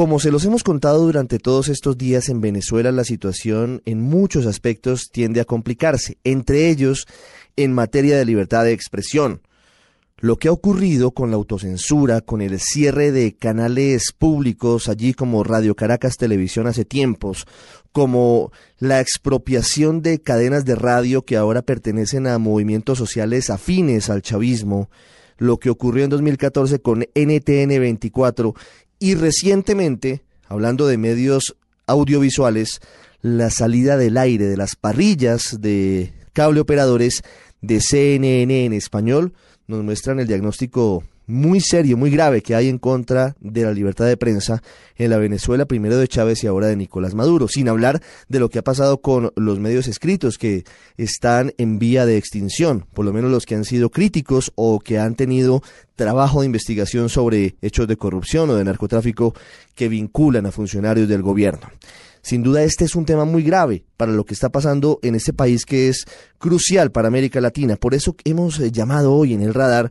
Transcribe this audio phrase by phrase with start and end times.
[0.00, 4.46] Como se los hemos contado durante todos estos días en Venezuela, la situación en muchos
[4.46, 7.06] aspectos tiende a complicarse, entre ellos
[7.56, 9.42] en materia de libertad de expresión.
[10.16, 15.44] Lo que ha ocurrido con la autocensura, con el cierre de canales públicos allí como
[15.44, 17.44] Radio Caracas Televisión hace tiempos,
[17.92, 24.22] como la expropiación de cadenas de radio que ahora pertenecen a movimientos sociales afines al
[24.22, 24.88] chavismo,
[25.40, 28.54] lo que ocurrió en 2014 con NTN 24
[28.98, 31.56] y recientemente, hablando de medios
[31.86, 32.80] audiovisuales,
[33.22, 37.22] la salida del aire de las parrillas de cable operadores
[37.62, 39.32] de CNN en español.
[39.66, 44.06] Nos muestran el diagnóstico muy serio, muy grave que hay en contra de la libertad
[44.06, 44.62] de prensa
[44.96, 48.50] en la Venezuela, primero de Chávez y ahora de Nicolás Maduro, sin hablar de lo
[48.50, 50.64] que ha pasado con los medios escritos que
[50.96, 54.98] están en vía de extinción, por lo menos los que han sido críticos o que
[54.98, 55.62] han tenido
[55.96, 59.34] trabajo de investigación sobre hechos de corrupción o de narcotráfico
[59.74, 61.68] que vinculan a funcionarios del gobierno.
[62.22, 65.32] Sin duda este es un tema muy grave para lo que está pasando en este
[65.32, 66.04] país que es
[66.38, 67.76] crucial para América Latina.
[67.76, 69.90] Por eso hemos llamado hoy en el radar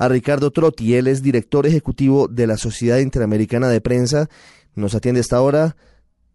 [0.00, 0.96] a Ricardo Trotti.
[0.96, 4.28] Él es director ejecutivo de la Sociedad Interamericana de Prensa.
[4.74, 5.76] Nos atiende hasta ahora.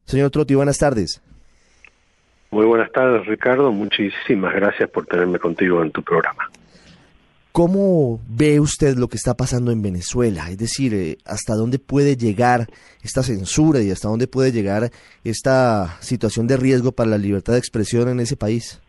[0.06, 1.22] Señor Trotti, buenas tardes.
[2.52, 3.72] Muy buenas tardes, Ricardo.
[3.72, 6.48] Muchísimas gracias por tenerme contigo en tu programa.
[7.52, 10.52] ¿Cómo ve usted lo que está pasando en Venezuela?
[10.52, 12.68] Es decir, eh, ¿hasta dónde puede llegar
[13.02, 14.92] esta censura y hasta dónde puede llegar
[15.24, 18.80] esta situación de riesgo para la libertad de expresión en ese país?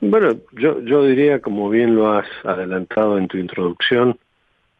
[0.00, 4.18] Bueno, yo, yo diría, como bien lo has adelantado en tu introducción,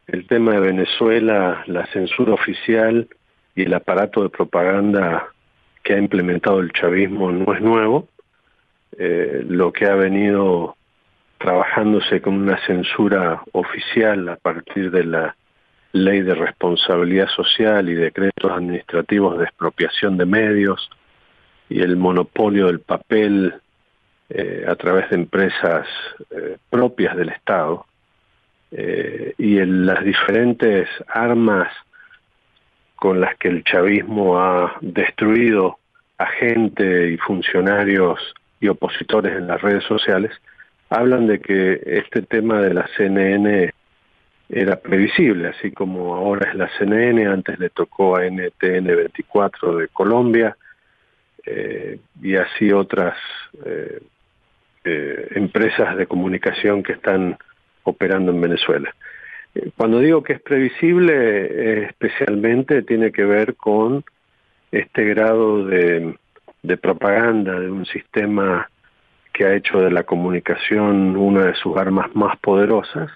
[0.07, 3.07] el tema de Venezuela, la censura oficial
[3.55, 5.27] y el aparato de propaganda
[5.83, 8.07] que ha implementado el chavismo no es nuevo.
[8.97, 10.77] Eh, lo que ha venido
[11.37, 15.35] trabajándose con una censura oficial a partir de la
[15.91, 20.89] ley de responsabilidad social y decretos administrativos de expropiación de medios
[21.69, 23.53] y el monopolio del papel
[24.27, 25.87] eh, a través de empresas
[26.31, 27.85] eh, propias del Estado
[28.71, 31.71] eh, y en las diferentes armas
[32.95, 35.77] con las que el chavismo ha destruido
[36.17, 38.19] a gente y funcionarios
[38.59, 40.31] y opositores en las redes sociales,
[40.89, 43.73] hablan de que este tema de la CNN
[44.49, 49.87] era previsible, así como ahora es la CNN, antes le tocó a NTN 24 de
[49.89, 50.57] Colombia
[52.23, 53.15] y así otras
[53.63, 54.01] eh,
[54.85, 57.37] empresas de comunicación que están
[57.83, 58.93] operando en Venezuela.
[59.53, 64.03] Eh, cuando digo que es previsible, eh, especialmente tiene que ver con
[64.71, 66.17] este grado de,
[66.81, 68.69] propaganda de un sistema
[69.31, 73.11] que ha hecho de la comunicación una de sus armas más poderosas,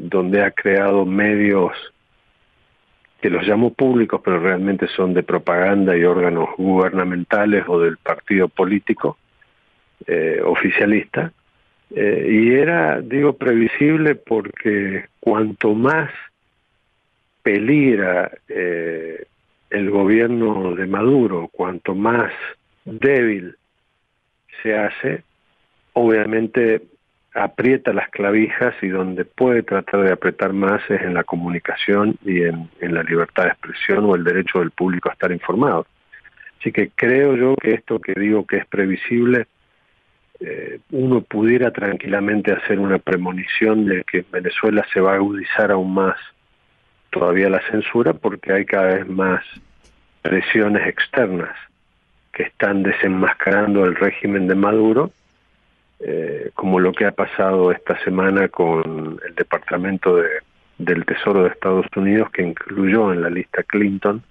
[0.00, 1.72] donde ha creado medios
[3.20, 8.48] que los llamo públicos, pero realmente son de propaganda y órganos gubernamentales o del partido
[8.48, 9.18] político,
[10.06, 11.32] eh, oficialista,
[11.94, 16.10] eh, y era, digo, previsible porque cuanto más
[17.42, 19.24] peligra eh,
[19.70, 22.32] el gobierno de Maduro, cuanto más
[22.84, 23.56] débil
[24.62, 25.22] se hace,
[25.92, 26.82] obviamente
[27.34, 32.42] aprieta las clavijas y donde puede tratar de apretar más es en la comunicación y
[32.42, 35.86] en, en, la libertad de expresión o el derecho del público a estar informado.
[36.58, 39.46] Así que creo yo que esto que digo que es previsible
[40.40, 45.70] eh, uno pudiera tranquilamente hacer una premonición de que en Venezuela se va a agudizar
[45.70, 46.16] aún más
[47.10, 49.42] todavía la censura porque hay cada vez más
[50.20, 51.56] presiones externas
[52.32, 55.10] que están desenmascarando el régimen de Maduro,
[56.00, 60.28] eh, como lo que ha pasado esta semana con el Departamento de,
[60.76, 64.22] del Tesoro de Estados Unidos, que incluyó en la lista Clinton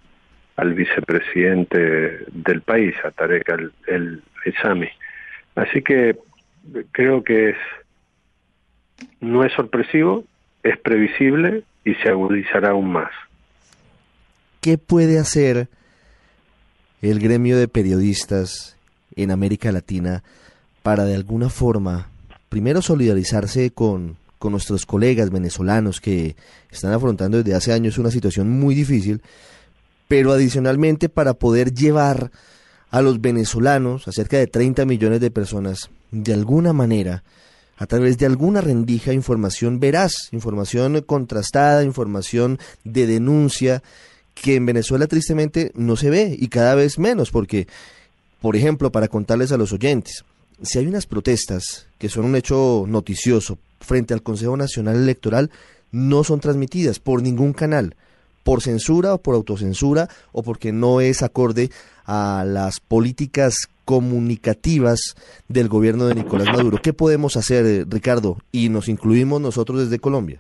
[0.58, 4.22] al vicepresidente del país, a Tarek el, el
[5.56, 6.18] Así que
[6.92, 7.58] creo que es
[9.22, 10.24] no es sorpresivo,
[10.64, 13.12] es previsible y se agudizará aún más.
[14.62, 15.68] ¿Qué puede hacer
[17.02, 18.78] el gremio de periodistas
[19.16, 20.24] en América Latina
[20.82, 22.10] para de alguna forma,
[22.50, 26.36] primero solidarizarse con, con nuestros colegas venezolanos que
[26.72, 29.22] están afrontando desde hace años una situación muy difícil,
[30.08, 32.32] pero adicionalmente para poder llevar
[32.96, 37.26] a los venezolanos, a cerca de 30 millones de personas, de alguna manera,
[37.76, 43.84] a través de alguna rendija, información veraz, información contrastada, información de denuncia,
[44.34, 47.68] que en Venezuela tristemente no se ve y cada vez menos, porque,
[48.40, 50.24] por ejemplo, para contarles a los oyentes,
[50.62, 55.52] si hay unas protestas que son un hecho noticioso frente al Consejo Nacional Electoral,
[55.92, 57.94] no son transmitidas por ningún canal,
[58.46, 61.70] por censura o por autocensura o porque no es acorde
[62.06, 65.16] a las políticas comunicativas
[65.50, 66.78] del gobierno de Nicolás Maduro.
[66.82, 68.38] ¿Qué podemos hacer, eh, Ricardo?
[68.52, 70.40] Y nos incluimos nosotros desde Colombia.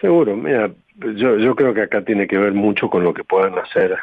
[0.00, 0.70] Seguro, mira,
[1.16, 3.96] yo, yo creo que acá tiene que ver mucho con lo que puedan hacer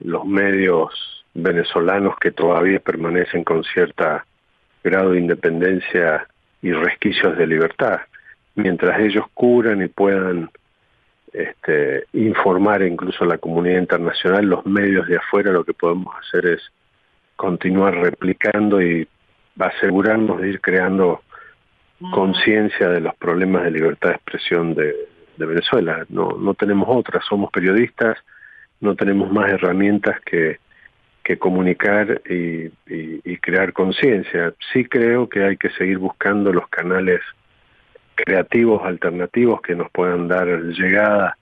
[0.00, 0.90] los medios
[1.34, 4.26] venezolanos que todavía permanecen con cierta
[4.82, 6.26] grado de independencia
[6.60, 8.00] y resquicios de libertad.
[8.56, 10.50] Mientras ellos curan y puedan
[11.32, 16.46] este, informar incluso a la comunidad internacional, los medios de afuera lo que podemos hacer
[16.46, 16.62] es
[17.36, 19.08] continuar replicando y
[19.58, 21.22] asegurarnos de ir creando
[22.12, 24.94] conciencia de los problemas de libertad de expresión de,
[25.36, 26.04] Venezuela.
[26.10, 28.18] No, no tenemos otras, somos periodistas,
[28.80, 30.58] no tenemos más herramientas que,
[31.24, 34.52] que comunicar y, y crear conciencia.
[34.70, 37.22] Sí creo que hay que seguir buscando los canales
[38.24, 41.36] creativos alternativos que nos puedan dar llegada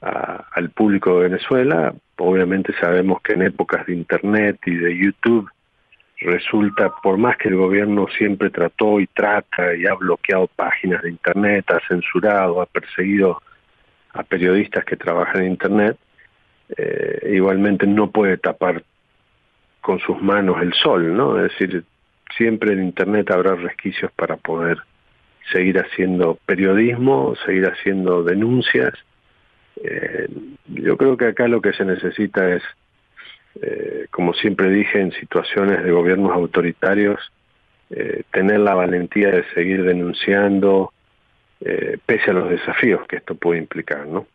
[0.00, 1.94] al público de Venezuela.
[2.16, 5.50] Obviamente sabemos que en épocas de Internet y de YouTube
[6.20, 11.10] resulta, por más que el gobierno siempre trató y trata y ha bloqueado páginas de
[11.10, 13.42] Internet, ha censurado, ha perseguido
[14.12, 15.96] a periodistas que trabajan en Internet,
[16.76, 18.82] eh, igualmente no puede tapar
[19.80, 21.36] con sus manos el sol, ¿no?
[21.36, 21.84] Es decir,
[22.36, 24.78] siempre en Internet habrá resquicios para poder
[25.52, 28.92] seguir haciendo periodismo, seguir haciendo denuncias.
[29.82, 30.28] Eh,
[30.66, 32.62] yo creo que acá lo que se necesita es,
[33.62, 37.18] eh, como siempre dije, en situaciones de gobiernos autoritarios,
[37.90, 40.92] eh, tener la valentía de seguir denunciando,
[42.06, 44.26] pese a los desafíos que esto puede implicar, ¿no?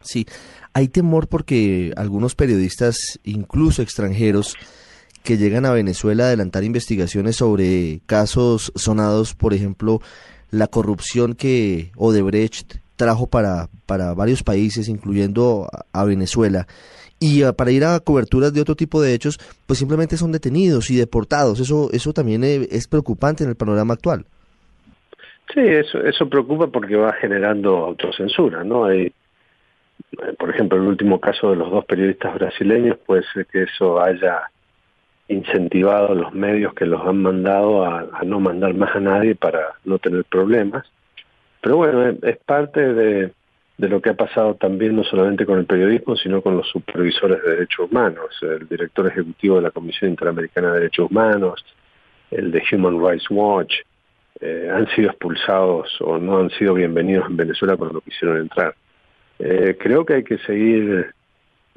[0.00, 0.26] Sí,
[0.72, 4.56] hay temor porque algunos periodistas, incluso extranjeros,
[5.24, 10.00] que llegan a Venezuela a adelantar investigaciones sobre casos sonados, por ejemplo,
[10.50, 16.66] la corrupción que Odebrecht trajo para, para varios países, incluyendo a, Venezuela.
[17.18, 20.96] Y para ir a coberturas de otro tipo de hechos, pues simplemente son detenidos y
[20.96, 21.58] deportados.
[21.58, 24.26] Eso, eso también eh, es preocupante en el panorama actual.
[25.54, 28.84] Sí, eso, eso preocupa porque va generando autocensura, ¿no?
[28.84, 29.10] Hay,
[30.38, 34.50] por ejemplo, el último caso de los dos periodistas brasileños, puede ser que eso haya
[35.28, 39.74] incentivado a los medios que los han mandado a, no mandar más a nadie para
[39.84, 40.86] no tener problemas.
[41.60, 43.32] Pero bueno, es, parte de,
[43.78, 47.42] de, lo que ha pasado también no solamente con el periodismo, sino con los supervisores
[47.42, 51.64] de derechos humanos, el director ejecutivo de la Comisión Interamericana de Derechos Humanos,
[52.30, 53.74] el de Human Rights Watch,
[54.40, 58.74] eh, han sido expulsados o no han sido bienvenidos en Venezuela cuando quisieron entrar.
[59.38, 61.14] Eh, creo que hay que seguir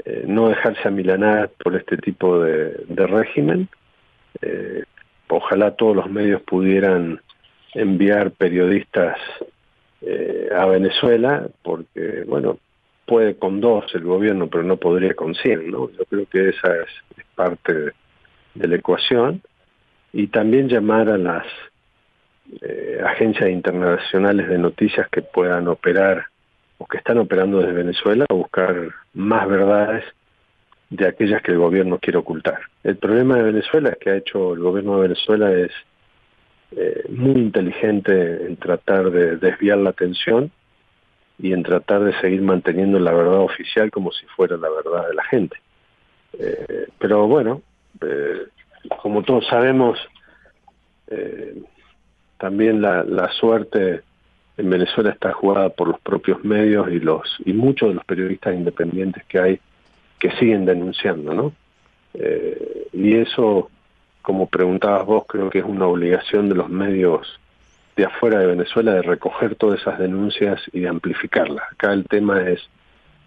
[0.06, 3.68] eh, no dejarse amilanar por este tipo de, régimen.
[4.42, 4.84] Eh,
[5.28, 7.20] ojalá todos los medios pudieran
[7.74, 9.18] enviar periodistas
[10.02, 12.60] eh, a Venezuela, porque, bueno,
[13.06, 15.90] puede con dos el gobierno, pero no podría con cien, ¿no?
[15.92, 17.74] Yo creo que esa es, parte
[18.54, 19.42] de, la ecuación.
[20.14, 21.46] Y también llamar a las
[23.04, 26.28] agencias internacionales de noticias que puedan operar
[26.78, 30.04] o que están operando desde Venezuela a buscar más verdades
[30.90, 32.60] de aquellas que el gobierno quiere ocultar.
[32.84, 35.72] El problema de Venezuela es que ha hecho el gobierno de Venezuela es
[36.76, 40.52] eh, muy inteligente en tratar de desviar la atención
[41.40, 45.16] y en tratar de seguir manteniendo la verdad oficial como si fuera la verdad de
[45.16, 45.58] la gente.
[46.40, 47.62] Eh, pero bueno,
[48.02, 48.48] eh,
[49.02, 50.00] como todos sabemos,
[52.38, 54.02] también la, la suerte
[54.58, 58.56] en Venezuela está jugada por los propios medios y los y muchos de los periodistas
[58.56, 59.60] independientes que hay
[60.20, 61.54] que siguen denunciando, ¿no?
[62.16, 63.70] Eh, y eso,
[64.24, 67.40] como preguntabas vos, creo que es una obligación de los medios
[67.96, 71.64] de afuera de Venezuela de recoger todas esas denuncias y de amplificarlas.
[71.72, 72.60] Acá el tema es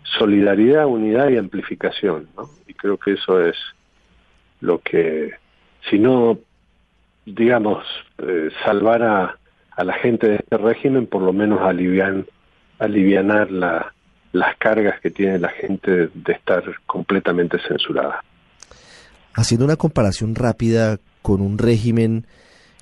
[0.03, 2.51] solidaridad, unidad y amplificación, ¿no?
[2.67, 3.57] Y creo que eso es
[4.61, 5.33] lo que,
[5.89, 6.39] si no,
[7.25, 7.85] digamos,
[8.19, 9.40] eh, salvar a
[9.85, 12.27] la gente de este régimen, por lo menos alivian,
[12.79, 13.93] alivianar la,
[14.33, 18.23] las cargas que tiene la gente de estar completamente censurada.
[19.35, 22.27] Haciendo una comparación rápida con un régimen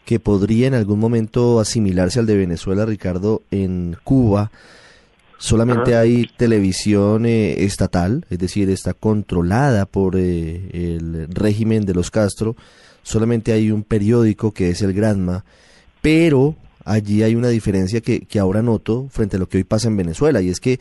[0.05, 4.50] que podría en algún momento asimilarse al de Venezuela, Ricardo, en Cuba,
[5.37, 12.11] solamente hay televisión eh, estatal, es decir, está controlada por eh, el régimen de los
[12.11, 12.57] Castro,
[13.02, 15.45] solamente hay un periódico que es el Granma,
[16.00, 16.57] pero
[16.88, 19.97] allí hay una diferencia que, que ahora noto frente a lo que hoy pasa en
[19.97, 20.80] Venezuela, y es que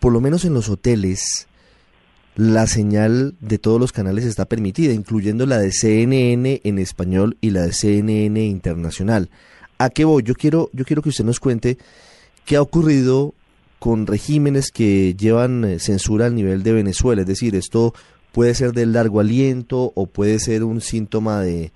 [0.00, 1.48] por lo menos en los hoteles,
[2.36, 7.50] la señal de todos los canales está permitida, incluyendo la de CNN en español y
[7.50, 9.30] la de CNN internacional.
[9.78, 10.22] ¿A qué voy?
[10.22, 11.78] Yo quiero, yo quiero que usted nos cuente
[12.44, 13.34] qué ha ocurrido
[13.78, 17.22] con regímenes que llevan eh, censura al nivel de Venezuela?
[17.22, 17.94] Es decir, esto
[18.32, 21.72] puede ser del largo aliento o puede ser un síntoma de,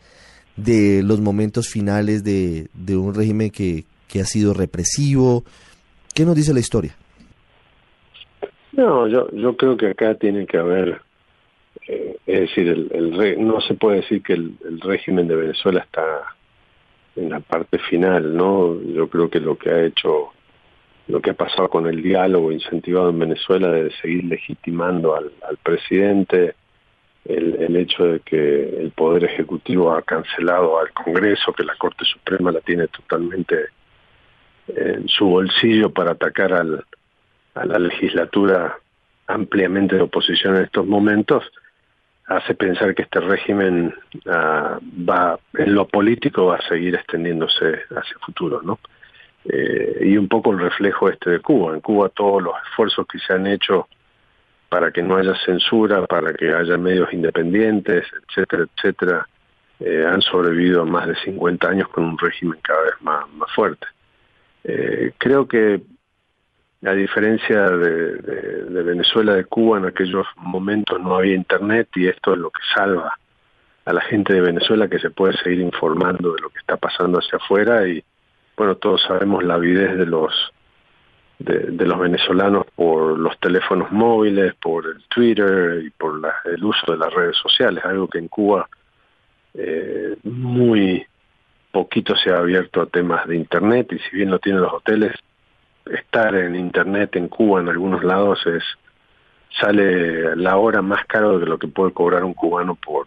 [0.58, 5.44] de los momentos finales de, de un régimen que, que ha sido represivo.
[6.14, 6.96] ¿Qué nos dice la historia?
[8.72, 11.00] No, yo, yo creo que acá tiene que haber,
[11.86, 16.04] eh, es decir, el, no se puede decir que el, régimen de Venezuela está
[17.16, 18.80] en la parte final, ¿no?
[18.82, 20.28] Yo creo que lo que ha hecho,
[21.08, 26.54] lo que ha pasado con el diálogo incentivado en Venezuela de seguir legitimando al presidente,
[27.28, 32.04] el, el hecho de que el Poder Ejecutivo ha cancelado al Congreso, que la Corte
[32.04, 33.66] Suprema la tiene totalmente
[34.68, 36.84] en su bolsillo para atacar al,
[37.54, 38.78] a la legislatura
[39.26, 41.44] ampliamente de oposición en estos momentos,
[42.26, 43.94] hace pensar que este régimen
[44.26, 48.78] uh, va, en lo político va a seguir extendiéndose hacia el futuro, ¿no?
[49.44, 51.74] Eh, y un poco el reflejo este de Cuba.
[51.74, 53.88] En Cuba todos los esfuerzos que se han hecho
[54.68, 59.28] para que no haya censura, para que haya medios independientes, etcétera, etcétera,
[59.80, 63.86] eh, han sobrevivido más de 50 años con un régimen cada vez más, más fuerte.
[64.64, 65.80] Eh, creo que
[66.84, 72.06] a diferencia de, de, de, Venezuela, de Cuba, en aquellos momentos no había internet y
[72.06, 73.16] esto es lo que salva
[73.84, 77.18] a la gente de Venezuela que se puede seguir informando de lo que está pasando
[77.18, 78.04] hacia afuera y
[78.56, 80.52] bueno, todos sabemos la avidez de los
[81.38, 86.64] de, de los venezolanos por los teléfonos móviles, por el Twitter y por la, el
[86.64, 88.68] uso de las redes sociales, algo que en Cuba
[89.54, 91.04] eh, muy
[91.70, 95.12] poquito se ha abierto a temas de internet y si bien lo tienen los hoteles,
[95.86, 98.62] estar en internet en Cuba en algunos lados es
[99.60, 103.06] sale la hora más caro de lo que puede cobrar un cubano por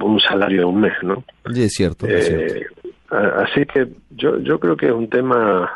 [0.00, 1.24] un salario de un mes, ¿no?
[1.52, 2.06] Sí, es cierto.
[2.06, 2.88] Eh, es cierto.
[3.10, 5.70] Así que yo yo creo que es un tema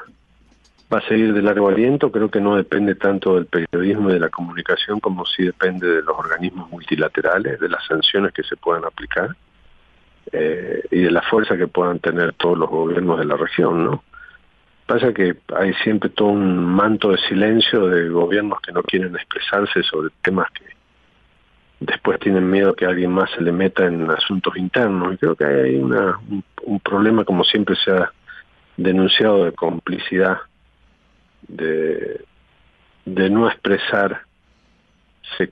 [0.93, 4.21] va a seguir de largo aliento, creo que no depende tanto del periodismo y de
[4.21, 8.85] la comunicación como sí depende de los organismos multilaterales, de las sanciones que se puedan
[8.85, 9.35] aplicar
[10.33, 14.05] eh, y de la fuerza que puedan tener todos los gobiernos de la región, ¿no?
[14.87, 19.83] Pasa que hay siempre todo un manto de silencio de gobiernos que no quieren expresarse
[19.83, 20.65] sobre temas que
[21.81, 25.15] después tienen miedo que alguien más se le meta en asuntos internos.
[25.15, 28.13] Y creo que hay una, un, un problema, como siempre se ha
[28.77, 30.39] denunciado, de complicidad,
[31.49, 32.25] de,
[33.05, 34.21] de no expresarse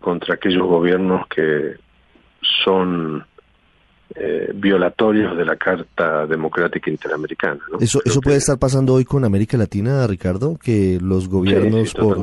[0.00, 1.76] contra aquellos gobiernos que
[2.64, 3.24] son
[4.16, 7.60] eh, violatorios de la Carta Democrática Interamericana.
[7.72, 7.78] ¿no?
[7.80, 12.00] Eso, eso puede estar pasando hoy con América Latina, Ricardo, que los gobiernos, sí, sí,
[12.00, 12.18] por,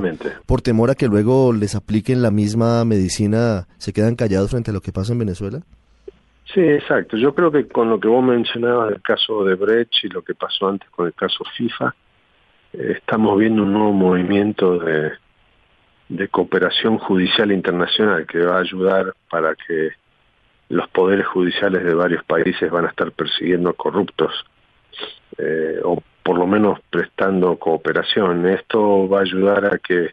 [0.45, 4.73] por temor a que luego les apliquen la misma medicina, se quedan callados frente a
[4.73, 5.61] lo que pasa en Venezuela.
[6.53, 7.17] Sí, exacto.
[7.17, 10.33] Yo creo que con lo que vos mencionabas del caso de Brecht y lo que
[10.33, 11.93] pasó antes con el caso FIFA,
[12.73, 15.11] estamos viendo un nuevo movimiento de,
[16.29, 19.91] cooperación judicial internacional que va a ayudar para que
[20.69, 24.31] los poderes judiciales de varios países van a estar persiguiendo a corruptos
[25.37, 28.45] eh, o por lo menos prestando cooperación.
[28.45, 30.11] Esto va a ayudar a que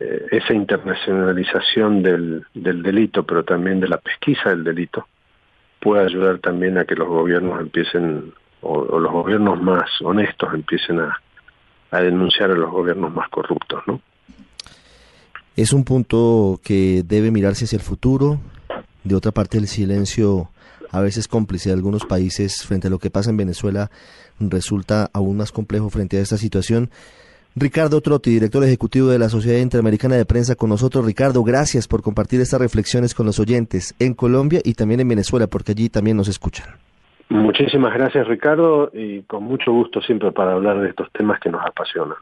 [0.00, 5.06] eh, esa internacionalización del, del delito, pero también de la pesquisa del delito,
[5.78, 11.18] pueda ayudar también a que los gobiernos empiecen, o los gobiernos más honestos empiecen a,
[11.92, 14.00] a denunciar a los gobiernos más corruptos, ¿no?
[15.54, 18.40] Es un punto que debe mirarse hacia el futuro,
[19.04, 20.48] de otra parte el silencio
[20.90, 23.90] a veces cómplice de algunos países frente a lo que pasa en Venezuela
[24.38, 26.90] resulta aún más complejo frente a esta situación.
[27.54, 31.04] Ricardo Trotti, director ejecutivo de la Sociedad Interamericana de Prensa con nosotros.
[31.04, 35.46] Ricardo, gracias por compartir estas reflexiones con los oyentes en Colombia y también en Venezuela,
[35.46, 36.66] porque allí también nos escuchan.
[37.32, 41.64] Muchísimas gracias Ricardo y con mucho gusto siempre para hablar de estos temas que nos
[41.64, 42.18] apasionan.